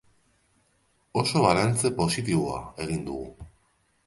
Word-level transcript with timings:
Oso 1.23 1.43
balantze 1.43 1.93
positiboa 2.01 2.57
egin 2.87 3.05
dugu. 3.13 3.51